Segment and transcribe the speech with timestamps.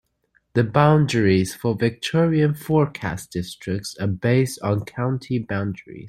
[0.55, 5.99] The boundaries for Victorian forecast districts are based on county boundaries.